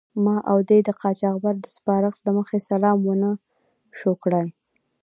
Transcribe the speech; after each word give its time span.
ما 0.23 0.35
او 0.51 0.57
دې 0.69 0.79
د 0.87 0.89
قاچاقبر 1.01 1.55
د 1.61 1.65
سپارښت 1.75 2.19
له 2.27 2.31
مخې 2.37 2.57
سلام 2.69 2.97
و 3.03 3.13
نه 3.21 3.31
شو 3.97 4.11
کړای. 4.23 4.47